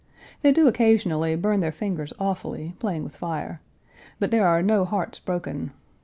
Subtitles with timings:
[0.41, 3.61] They do occasionally burn their fingers awfully, playing with fire,
[4.19, 5.73] but there are no hearts broken.